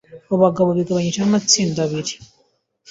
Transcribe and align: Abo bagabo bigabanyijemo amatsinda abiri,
Abo 0.27 0.37
bagabo 0.43 0.69
bigabanyijemo 0.77 1.27
amatsinda 1.29 1.79
abiri, 1.85 2.13